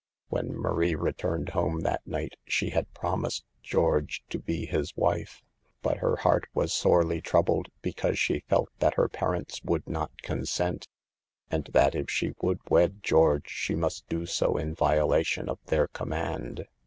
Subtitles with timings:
[0.29, 5.43] When Marie returned home that night she had promised George to be his wife.
[5.83, 10.87] But her heart was sorely troubled, because she felt that her parents would not consent,
[11.51, 15.87] and that if she would wed George she must do so in violation of their
[15.87, 16.65] command.